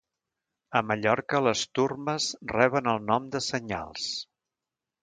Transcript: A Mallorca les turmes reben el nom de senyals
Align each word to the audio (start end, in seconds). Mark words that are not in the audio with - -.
A 0.79 0.81
Mallorca 0.91 1.41
les 1.49 1.61
turmes 1.81 2.31
reben 2.55 2.91
el 2.95 3.07
nom 3.13 3.31
de 3.37 3.45
senyals 3.53 4.11